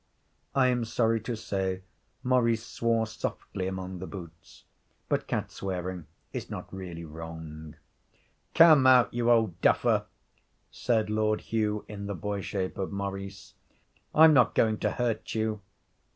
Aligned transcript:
I 0.55 0.65
am 0.69 0.83
sorry 0.83 1.19
to 1.21 1.35
say 1.35 1.83
Maurice 2.23 2.65
swore 2.65 3.05
softly 3.05 3.67
among 3.67 3.99
the 3.99 4.07
boots, 4.07 4.63
but 5.07 5.27
cat 5.27 5.51
swearing 5.51 6.07
is 6.33 6.49
not 6.49 6.73
really 6.73 7.05
wrong. 7.05 7.75
'Come 8.55 8.87
out, 8.87 9.13
you 9.13 9.29
old 9.29 9.61
duffer,' 9.61 10.07
said 10.71 11.11
Lord 11.11 11.41
Hugh 11.41 11.85
in 11.87 12.07
the 12.07 12.15
boy 12.15 12.41
shape 12.41 12.79
of 12.79 12.91
Maurice. 12.91 13.53
'I'm 14.15 14.33
not 14.33 14.55
going 14.55 14.79
to 14.79 14.89
hurt 14.89 15.35
you.' 15.35 15.61